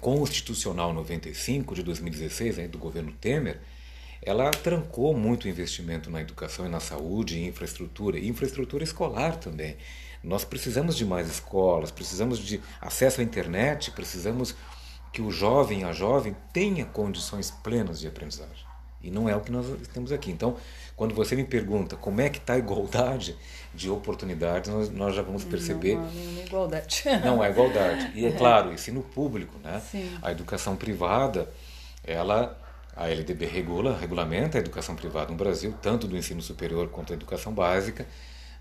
constitucional 0.00 0.92
95 0.92 1.76
de 1.76 1.82
2016, 1.84 2.58
aí, 2.58 2.68
do 2.68 2.78
governo 2.78 3.12
Temer, 3.12 3.60
ela 4.20 4.50
trancou 4.50 5.14
muito 5.14 5.44
o 5.44 5.48
investimento 5.48 6.10
na 6.10 6.20
educação 6.20 6.66
e 6.66 6.68
na 6.68 6.80
saúde, 6.80 7.38
em 7.38 7.46
infraestrutura, 7.46 8.18
e 8.18 8.26
infraestrutura 8.26 8.82
escolar 8.82 9.36
também. 9.36 9.76
Nós 10.24 10.44
precisamos 10.44 10.96
de 10.96 11.04
mais 11.04 11.28
escolas, 11.28 11.90
precisamos 11.90 12.38
de 12.38 12.60
acesso 12.80 13.20
à 13.20 13.24
internet, 13.24 13.90
precisamos 13.90 14.54
que 15.12 15.22
o 15.22 15.30
jovem, 15.30 15.84
a 15.84 15.92
jovem, 15.92 16.34
tenha 16.52 16.84
condições 16.84 17.50
plenas 17.50 18.00
de 18.00 18.08
aprendizagem. 18.08 18.64
E 19.02 19.10
não 19.10 19.28
é 19.28 19.36
o 19.36 19.40
que 19.40 19.52
nós 19.52 19.66
temos 19.92 20.10
aqui. 20.10 20.30
Então, 20.30 20.56
quando 20.96 21.14
você 21.14 21.36
me 21.36 21.44
pergunta 21.44 21.94
como 21.94 22.22
é 22.22 22.30
que 22.30 22.38
está 22.38 22.54
a 22.54 22.58
igualdade 22.58 23.36
de 23.74 23.90
oportunidades, 23.90 24.70
nós, 24.70 24.90
nós 24.90 25.14
já 25.14 25.20
vamos 25.20 25.44
perceber. 25.44 25.96
Não, 25.96 26.02
não 26.04 26.40
é 26.40 26.44
igualdade. 26.46 27.04
Não 27.22 27.44
é 27.44 27.50
igualdade. 27.50 28.12
E 28.14 28.24
é 28.24 28.32
claro, 28.36 28.72
ensino 28.72 29.02
público, 29.02 29.58
né? 29.62 29.82
Sim. 29.90 30.10
A 30.22 30.32
educação 30.32 30.74
privada, 30.74 31.48
ela 32.02 32.58
a 32.96 33.08
LDB 33.08 33.46
regula, 33.46 33.96
regulamenta 33.96 34.56
a 34.56 34.60
educação 34.60 34.94
privada 34.94 35.30
no 35.30 35.36
Brasil, 35.36 35.74
tanto 35.82 36.06
do 36.06 36.16
ensino 36.16 36.40
superior 36.40 36.88
quanto 36.88 37.12
a 37.12 37.16
educação 37.16 37.52
básica, 37.52 38.06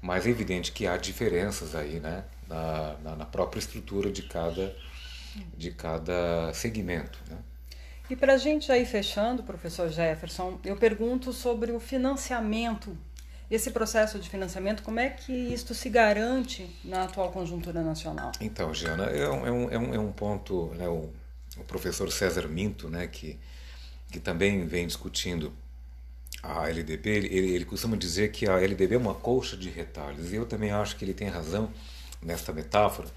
mas 0.03 0.27
é 0.27 0.29
evidente 0.29 0.73
que 0.73 0.85
há 0.85 0.97
diferenças 0.97 1.73
aí 1.73 2.01
né, 2.01 2.25
na, 2.45 2.97
na, 3.01 3.15
na 3.15 3.25
própria 3.25 3.57
estrutura 3.57 4.11
de 4.11 4.23
cada, 4.23 4.75
de 5.57 5.71
cada 5.71 6.53
segmento. 6.53 7.17
Né? 7.29 7.37
E 8.09 8.15
para 8.15 8.33
a 8.33 8.37
gente 8.37 8.69
aí 8.69 8.85
fechando, 8.85 9.43
professor 9.43 9.89
Jefferson, 9.89 10.59
eu 10.65 10.75
pergunto 10.75 11.31
sobre 11.31 11.71
o 11.71 11.79
financiamento, 11.79 12.97
esse 13.49 13.71
processo 13.71 14.19
de 14.19 14.29
financiamento, 14.29 14.83
como 14.83 14.99
é 14.99 15.09
que 15.09 15.31
isto 15.31 15.73
se 15.73 15.89
garante 15.89 16.69
na 16.83 17.03
atual 17.03 17.31
conjuntura 17.31 17.81
nacional? 17.81 18.33
Então, 18.41 18.73
Giana, 18.73 19.05
é 19.05 19.29
um, 19.29 19.47
é 19.47 19.51
um, 19.51 19.93
é 19.93 19.99
um 19.99 20.09
é 20.09 20.11
ponto, 20.11 20.73
né, 20.75 20.85
o, 20.85 21.13
o 21.55 21.63
professor 21.63 22.11
César 22.11 22.49
Minto, 22.49 22.89
né, 22.89 23.07
que, 23.07 23.39
que 24.11 24.19
também 24.19 24.67
vem 24.67 24.85
discutindo 24.85 25.53
a 26.43 26.69
LDB, 26.69 27.09
ele, 27.09 27.27
ele 27.55 27.65
costuma 27.65 27.95
dizer 27.95 28.31
que 28.31 28.47
a 28.47 28.59
LDB 28.59 28.95
é 28.95 28.97
uma 28.97 29.15
colcha 29.15 29.55
de 29.55 29.69
retalhos, 29.69 30.33
e 30.33 30.35
eu 30.35 30.45
também 30.45 30.71
acho 30.71 30.97
que 30.97 31.05
ele 31.05 31.13
tem 31.13 31.29
razão 31.29 31.71
nesta 32.21 32.51
metáfora, 32.51 33.07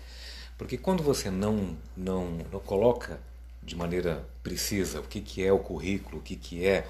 porque 0.56 0.78
quando 0.78 1.02
você 1.02 1.28
não, 1.28 1.76
não, 1.96 2.38
não 2.52 2.60
coloca 2.60 3.18
de 3.62 3.74
maneira 3.74 4.24
precisa 4.44 5.00
o 5.00 5.02
que, 5.02 5.20
que 5.20 5.44
é 5.44 5.52
o 5.52 5.58
currículo, 5.58 6.18
o 6.18 6.22
que, 6.22 6.36
que 6.36 6.64
é, 6.64 6.86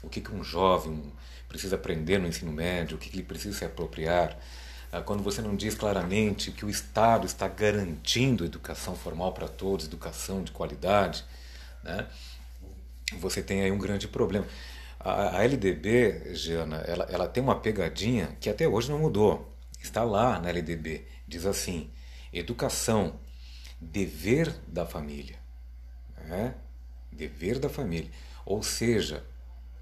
o 0.00 0.08
que, 0.08 0.20
que 0.20 0.32
um 0.32 0.44
jovem 0.44 1.02
precisa 1.48 1.74
aprender 1.74 2.18
no 2.18 2.28
ensino 2.28 2.52
médio, 2.52 2.96
o 2.96 3.00
que, 3.00 3.10
que 3.10 3.16
ele 3.16 3.24
precisa 3.24 3.58
se 3.58 3.64
apropriar, 3.64 4.38
ah, 4.92 5.00
quando 5.00 5.22
você 5.22 5.42
não 5.42 5.56
diz 5.56 5.74
claramente 5.74 6.52
que 6.52 6.64
o 6.64 6.70
Estado 6.70 7.26
está 7.26 7.48
garantindo 7.48 8.44
educação 8.44 8.94
formal 8.94 9.32
para 9.32 9.48
todos, 9.48 9.86
educação 9.86 10.42
de 10.44 10.52
qualidade, 10.52 11.24
né, 11.82 12.06
você 13.18 13.42
tem 13.42 13.62
aí 13.62 13.72
um 13.72 13.78
grande 13.78 14.06
problema. 14.06 14.46
A, 15.00 15.38
a 15.38 15.44
LDB, 15.44 16.34
Jana, 16.34 16.76
ela, 16.86 17.06
ela 17.10 17.26
tem 17.26 17.42
uma 17.42 17.58
pegadinha 17.58 18.36
que 18.38 18.50
até 18.50 18.68
hoje 18.68 18.90
não 18.90 18.98
mudou. 18.98 19.50
Está 19.82 20.04
lá 20.04 20.38
na 20.38 20.50
LDB. 20.50 21.06
Diz 21.26 21.46
assim: 21.46 21.90
educação, 22.32 23.18
dever 23.80 24.54
da 24.68 24.84
família. 24.84 25.38
É? 26.30 26.52
Dever 27.10 27.58
da 27.58 27.70
família. 27.70 28.10
Ou 28.44 28.62
seja, 28.62 29.24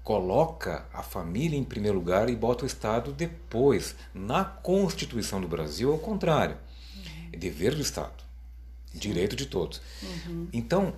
coloca 0.03 0.87
a 0.93 1.03
família 1.03 1.57
em 1.57 1.63
primeiro 1.63 1.97
lugar 1.97 2.29
e 2.29 2.35
bota 2.35 2.63
o 2.63 2.67
Estado 2.67 3.11
depois. 3.11 3.95
Na 4.13 4.45
Constituição 4.45 5.41
do 5.41 5.47
Brasil 5.47 5.91
é 5.91 5.95
o 5.95 5.99
contrário. 5.99 6.57
É 7.31 7.37
dever 7.37 7.75
do 7.75 7.81
Estado. 7.81 8.23
Direito 8.93 9.35
de 9.35 9.45
todos. 9.45 9.81
Uhum. 10.01 10.47
Então, 10.51 10.95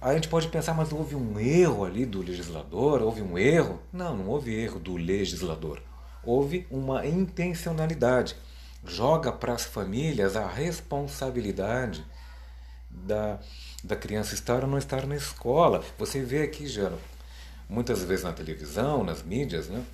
a 0.00 0.14
gente 0.14 0.28
pode 0.28 0.48
pensar, 0.48 0.74
mas 0.74 0.92
houve 0.92 1.16
um 1.16 1.38
erro 1.40 1.84
ali 1.84 2.06
do 2.06 2.22
legislador? 2.22 3.02
Houve 3.02 3.20
um 3.20 3.36
erro? 3.36 3.80
Não, 3.92 4.16
não 4.16 4.28
houve 4.28 4.54
erro 4.54 4.78
do 4.78 4.96
legislador. 4.96 5.82
Houve 6.22 6.66
uma 6.70 7.04
intencionalidade. 7.04 8.36
Joga 8.86 9.32
para 9.32 9.54
as 9.54 9.64
famílias 9.64 10.36
a 10.36 10.46
responsabilidade 10.46 12.04
da, 12.88 13.40
da 13.82 13.96
criança 13.96 14.34
estar 14.34 14.62
ou 14.62 14.70
não 14.70 14.78
estar 14.78 15.04
na 15.04 15.16
escola. 15.16 15.84
Você 15.98 16.22
vê 16.22 16.42
aqui, 16.42 16.66
já 16.66 16.92
muitas 17.68 18.04
vezes 18.04 18.24
na 18.24 18.32
televisão, 18.32 19.02
nas 19.02 19.22
mídias, 19.22 19.68
né? 19.68 19.84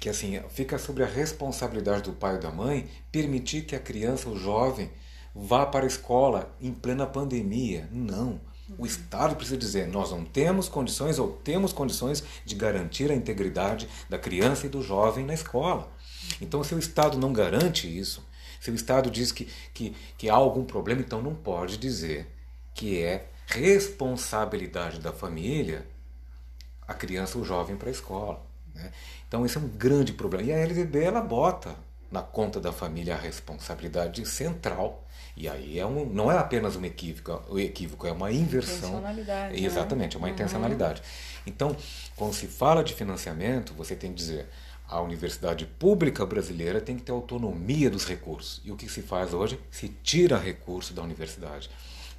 que 0.00 0.08
assim 0.08 0.40
fica 0.50 0.76
sobre 0.76 1.04
a 1.04 1.06
responsabilidade 1.06 2.02
do 2.02 2.12
pai 2.12 2.34
ou 2.34 2.40
da 2.40 2.50
mãe 2.50 2.88
permitir 3.12 3.62
que 3.62 3.76
a 3.76 3.80
criança, 3.80 4.28
o 4.28 4.38
jovem, 4.38 4.90
vá 5.34 5.64
para 5.64 5.84
a 5.84 5.88
escola 5.88 6.52
em 6.60 6.72
plena 6.72 7.06
pandemia. 7.06 7.88
Não 7.92 8.40
o 8.78 8.86
Estado 8.86 9.36
precisa 9.36 9.56
dizer: 9.56 9.88
nós 9.88 10.10
não 10.10 10.24
temos 10.24 10.68
condições 10.68 11.18
ou 11.18 11.32
temos 11.32 11.72
condições 11.72 12.22
de 12.44 12.54
garantir 12.54 13.10
a 13.10 13.14
integridade 13.14 13.88
da 14.08 14.18
criança 14.18 14.66
e 14.66 14.70
do 14.70 14.82
jovem 14.82 15.24
na 15.24 15.34
escola. 15.34 15.92
Então, 16.40 16.64
se 16.64 16.74
o 16.74 16.78
Estado 16.78 17.18
não 17.18 17.32
garante 17.32 17.86
isso, 17.86 18.26
se 18.60 18.70
o 18.70 18.74
Estado 18.74 19.10
diz 19.10 19.30
que, 19.30 19.48
que, 19.74 19.94
que 20.16 20.30
há 20.30 20.34
algum 20.34 20.64
problema, 20.64 21.02
então 21.02 21.20
não 21.20 21.34
pode 21.34 21.76
dizer 21.76 22.26
que 22.74 23.00
é 23.02 23.28
responsabilidade 23.46 24.98
da 25.00 25.12
família 25.12 25.86
a 26.86 26.94
criança 26.94 27.36
ou 27.36 27.44
o 27.44 27.46
jovem 27.46 27.76
para 27.76 27.88
a 27.88 27.92
escola. 27.92 28.44
Né? 28.74 28.90
Então, 29.28 29.44
esse 29.44 29.56
é 29.56 29.60
um 29.60 29.68
grande 29.68 30.12
problema. 30.12 30.44
E 30.44 30.52
a 30.52 30.56
LDB 30.56 31.02
ela 31.02 31.20
bota 31.20 31.76
na 32.14 32.22
conta 32.22 32.60
da 32.60 32.72
família 32.72 33.16
a 33.16 33.18
responsabilidade 33.18 34.24
central 34.24 35.04
e 35.36 35.48
aí 35.48 35.80
é 35.80 35.84
um, 35.84 36.06
não 36.06 36.30
é 36.30 36.38
apenas 36.38 36.76
um 36.76 36.84
equívoco, 36.84 37.42
o 37.48 37.58
equívoco 37.58 38.06
é 38.06 38.12
uma 38.12 38.30
inversão. 38.30 38.90
Intencionalidade. 38.90 39.60
Né? 39.60 39.66
Exatamente, 39.66 40.14
é 40.14 40.18
uma 40.18 40.28
uhum. 40.28 40.32
intencionalidade. 40.32 41.02
Então, 41.44 41.76
quando 42.14 42.32
se 42.32 42.46
fala 42.46 42.84
de 42.84 42.94
financiamento, 42.94 43.74
você 43.74 43.96
tem 43.96 44.10
que 44.10 44.16
dizer 44.16 44.46
a 44.88 45.00
universidade 45.00 45.66
pública 45.66 46.24
brasileira 46.24 46.80
tem 46.80 46.94
que 46.96 47.02
ter 47.02 47.10
autonomia 47.10 47.90
dos 47.90 48.06
recursos. 48.06 48.60
E 48.64 48.70
o 48.70 48.76
que 48.76 48.88
se 48.88 49.02
faz 49.02 49.34
hoje? 49.34 49.58
Se 49.68 49.88
tira 49.88 50.38
recurso 50.38 50.94
da 50.94 51.02
universidade. 51.02 51.68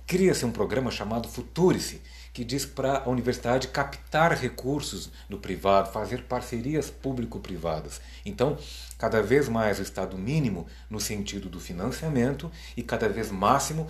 Cria-se 0.08 0.46
um 0.46 0.52
programa 0.52 0.92
chamado 0.92 1.28
Futurice, 1.28 2.02
que 2.32 2.44
diz 2.44 2.66
para 2.66 3.00
a 3.00 3.10
universidade 3.10 3.70
captar 3.70 4.34
recursos 4.34 5.10
no 5.30 5.40
privado, 5.40 5.92
fazer 5.92 6.24
parcerias 6.24 6.90
público-privadas. 6.92 8.02
Então, 8.26 8.58
cada 8.98 9.24
vez 9.24 9.48
mais 9.48 9.80
o 9.80 9.82
Estado 9.82 10.18
mínimo 10.18 10.68
no 10.90 11.00
sentido 11.00 11.50
do 11.50 11.60
financiamento 11.60 12.52
e 12.76 12.84
cada 12.84 13.08
vez 13.08 13.32
máximo 13.32 13.88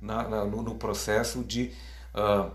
na, 0.00 0.26
na, 0.26 0.44
no, 0.44 0.62
no, 0.62 0.74
processo 0.76 1.44
de, 1.44 1.72
uh, 2.14 2.50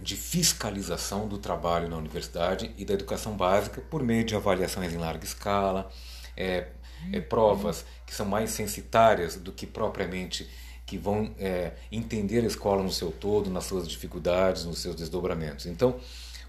de 0.00 0.16
fiscalização 0.16 1.28
do 1.28 1.36
trabalho 1.38 1.88
na 1.88 1.96
universidade 1.96 2.74
e 2.78 2.84
da 2.84 2.94
educação 2.94 3.36
básica 3.36 3.80
por 3.82 4.02
meio 4.02 4.24
de 4.24 4.34
avaliações 4.34 4.92
em 4.92 4.98
larga 4.98 5.24
escala, 5.24 5.90
é, 6.36 6.68
é, 7.12 7.20
provas 7.20 7.84
que 8.06 8.14
são 8.14 8.24
mais 8.24 8.50
censitárias 8.50 9.36
do 9.36 9.52
que 9.52 9.66
propriamente 9.66 10.48
que 10.92 10.98
vão 10.98 11.34
é, 11.38 11.72
entender 11.90 12.44
a 12.44 12.46
escola 12.46 12.82
no 12.82 12.92
seu 12.92 13.10
todo, 13.10 13.48
nas 13.48 13.64
suas 13.64 13.88
dificuldades, 13.88 14.66
nos 14.66 14.78
seus 14.78 14.94
desdobramentos. 14.94 15.64
Então, 15.64 15.96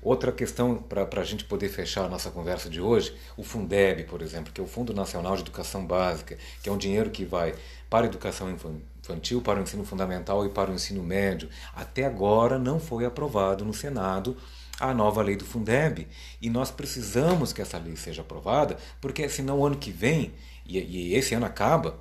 outra 0.01 0.33
questão 0.33 0.75
para 0.75 1.07
a 1.21 1.23
gente 1.23 1.45
poder 1.45 1.69
fechar 1.69 2.03
a 2.03 2.09
nossa 2.09 2.29
conversa 2.29 2.69
de 2.69 2.81
hoje, 2.81 3.15
o 3.37 3.43
Fundeb, 3.43 4.03
por 4.03 4.21
exemplo, 4.21 4.51
que 4.51 4.59
é 4.59 4.63
o 4.63 4.67
Fundo 4.67 4.93
Nacional 4.93 5.37
de 5.37 5.43
Educação 5.43 5.87
Básica, 5.87 6.37
que 6.61 6.67
é 6.67 6.71
um 6.73 6.77
dinheiro 6.77 7.09
que 7.09 7.23
vai 7.23 7.55
para 7.89 8.05
a 8.05 8.09
educação 8.09 8.51
infantil, 8.51 9.41
para 9.41 9.61
o 9.61 9.63
ensino 9.63 9.85
fundamental 9.85 10.45
e 10.45 10.49
para 10.49 10.69
o 10.69 10.73
ensino 10.73 11.01
médio. 11.01 11.47
Até 11.73 12.03
agora 12.03 12.59
não 12.59 12.81
foi 12.81 13.05
aprovado 13.05 13.63
no 13.63 13.73
Senado 13.73 14.35
a 14.77 14.93
nova 14.93 15.21
lei 15.21 15.37
do 15.37 15.45
Fundeb. 15.45 16.05
E 16.41 16.49
nós 16.49 16.69
precisamos 16.69 17.53
que 17.53 17.61
essa 17.61 17.77
lei 17.77 17.95
seja 17.95 18.23
aprovada, 18.23 18.75
porque 18.99 19.29
senão 19.29 19.65
ano 19.65 19.77
que 19.77 19.89
vem, 19.89 20.33
e, 20.65 20.79
e 20.79 21.15
esse 21.15 21.33
ano 21.33 21.45
acaba, 21.45 21.97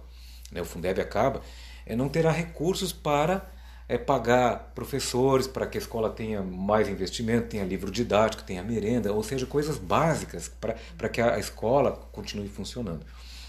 né, 0.51 0.61
o 0.61 0.65
Fundeb 0.65 1.01
acaba, 1.01 1.41
é, 1.87 1.97
não 1.97 2.09
terá 2.09 2.31
recursos 2.31 2.93
para 2.93 3.51
é, 3.89 3.99
pagar 3.99 4.73
professores, 4.75 5.47
para 5.47 5.67
que 5.67 5.77
a 5.77 5.81
escola 5.81 6.11
tenha 6.11 6.43
mais 6.43 6.89
investimento, 6.89 7.49
tenha 7.49 7.65
livro 7.65 7.91
didático, 7.91 8.43
tenha 8.43 8.63
merenda, 8.63 9.13
ou 9.13 9.23
seja, 9.23 9.45
coisas 9.45 9.79
básicas 9.79 10.51
para 10.97 11.09
que 11.09 11.21
a 11.21 11.39
escola 11.39 11.93
continue 12.13 12.49
funcionando. 12.49 13.05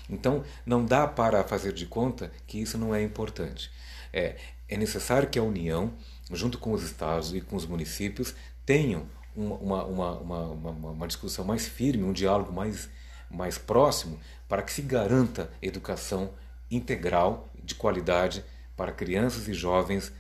Então, 0.10 0.44
não 0.66 0.84
dá 0.84 1.08
para 1.08 1.44
fazer 1.44 1.74
de 1.74 1.86
conta 1.86 2.32
que 2.46 2.62
isso 2.62 2.78
não 2.78 2.94
é 2.94 3.02
importante. 3.02 3.72
É, 4.12 4.36
é 4.68 4.78
necessário 4.78 5.30
que 5.30 5.40
a 5.40 5.44
União, 5.44 5.94
junto 6.32 6.58
com 6.58 6.74
os 6.74 6.84
estados 6.84 7.34
e 7.34 7.42
com 7.42 7.56
os 7.56 7.66
municípios, 7.66 8.36
tenham 8.66 9.06
uma, 9.36 9.84
uma, 9.84 10.18
uma, 10.18 10.42
uma, 10.48 10.90
uma 10.92 11.08
discussão 11.08 11.46
mais 11.46 11.68
firme, 11.68 12.04
um 12.04 12.14
diálogo 12.14 12.52
mais, 12.52 12.90
mais 13.30 13.58
próximo, 13.58 14.20
para 14.48 14.62
que 14.62 14.72
se 14.72 14.82
garanta 14.82 15.50
educação 15.62 16.32
integral 16.70 17.50
de 17.64 17.76
qualidade 17.76 18.44
para 18.76 18.92
crianças 18.92 19.48
e 19.48 19.54
jovens 19.54 20.12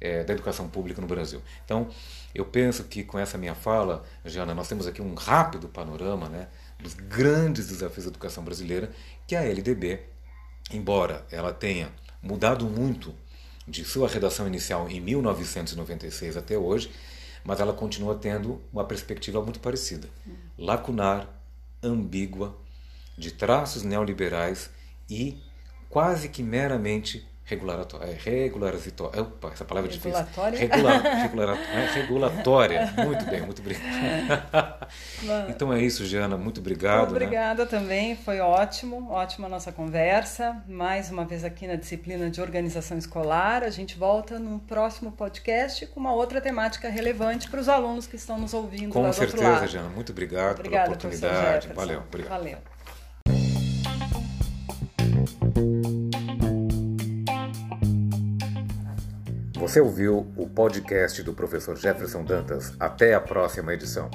é, 0.00 0.24
da 0.24 0.32
educação 0.32 0.68
pública 0.68 1.00
no 1.00 1.06
Brasil. 1.06 1.42
Então, 1.64 1.88
eu 2.34 2.44
penso 2.44 2.84
que 2.84 3.02
com 3.02 3.18
essa 3.18 3.38
minha 3.38 3.54
fala, 3.54 4.04
Jana, 4.24 4.54
nós 4.54 4.68
temos 4.68 4.86
aqui 4.86 5.02
um 5.02 5.14
rápido 5.14 5.68
panorama 5.68 6.28
né, 6.28 6.48
dos 6.78 6.94
grandes 6.94 7.68
desafios 7.68 8.04
da 8.04 8.10
educação 8.10 8.44
brasileira, 8.44 8.90
que 9.26 9.34
a 9.34 9.42
LDB, 9.42 10.00
embora 10.72 11.26
ela 11.30 11.52
tenha 11.52 11.90
mudado 12.22 12.66
muito 12.66 13.14
de 13.66 13.84
sua 13.84 14.08
redação 14.08 14.46
inicial 14.46 14.88
em 14.88 15.00
1996 15.00 16.36
até 16.36 16.56
hoje, 16.56 16.90
mas 17.44 17.60
ela 17.60 17.72
continua 17.72 18.14
tendo 18.14 18.60
uma 18.72 18.84
perspectiva 18.84 19.42
muito 19.42 19.60
parecida, 19.60 20.08
lacunar, 20.56 21.28
ambígua, 21.82 22.56
de 23.16 23.32
traços 23.32 23.82
neoliberais 23.82 24.70
e 25.10 25.42
quase 25.88 26.28
que 26.28 26.42
meramente 26.42 27.26
regulatória. 27.48 28.06
É, 28.10 28.12
regularizatória. 28.12 29.22
Opa, 29.22 29.48
essa 29.48 29.64
palavra 29.64 29.90
é 29.90 29.92
difícil. 29.92 30.22
Regula, 30.52 30.98
regular, 31.16 31.56
é, 31.56 31.90
regulatória. 31.92 32.92
Muito 33.04 33.24
bem, 33.24 33.40
muito 33.40 33.60
obrigado. 33.60 34.88
então 35.48 35.72
é 35.72 35.80
isso, 35.82 36.04
Jana. 36.04 36.36
Muito 36.36 36.60
obrigado. 36.60 37.06
Né? 37.06 37.24
Obrigada 37.24 37.64
né? 37.64 37.70
também. 37.70 38.16
Foi 38.16 38.40
ótimo. 38.40 39.10
Ótima 39.10 39.46
a 39.46 39.50
nossa 39.50 39.72
conversa. 39.72 40.62
Mais 40.68 41.10
uma 41.10 41.24
vez 41.24 41.42
aqui 41.42 41.66
na 41.66 41.76
disciplina 41.76 42.28
de 42.28 42.40
organização 42.40 42.98
escolar. 42.98 43.62
A 43.64 43.70
gente 43.70 43.96
volta 43.96 44.38
no 44.38 44.58
próximo 44.60 45.10
podcast 45.12 45.86
com 45.86 46.00
uma 46.00 46.12
outra 46.12 46.40
temática 46.40 46.90
relevante 46.90 47.48
para 47.48 47.60
os 47.60 47.68
alunos 47.68 48.06
que 48.06 48.16
estão 48.16 48.38
nos 48.38 48.52
ouvindo. 48.52 48.92
Com 48.92 49.10
certeza, 49.12 49.66
Jana. 49.66 49.88
Muito 49.88 50.12
obrigado 50.12 50.58
Obrigada, 50.58 50.84
pela 50.84 50.96
oportunidade. 50.96 51.68
Valeu. 51.74 52.02
Obrigado. 52.06 52.30
Valeu. 52.30 52.77
Você 59.68 59.82
ouviu 59.82 60.26
o 60.34 60.48
podcast 60.48 61.22
do 61.22 61.34
professor 61.34 61.76
Jefferson 61.76 62.24
Dantas. 62.24 62.72
Até 62.80 63.12
a 63.12 63.20
próxima 63.20 63.74
edição. 63.74 64.10